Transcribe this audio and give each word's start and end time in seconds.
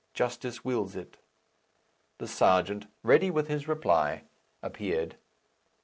Justice 0.15 0.65
wills 0.65 0.95
it." 0.95 1.17
The 2.17 2.27
Serjeant, 2.27 2.87
ready 3.03 3.29
with 3.29 3.47
his 3.49 3.67
reply, 3.67 4.23
appeared. 4.63 5.15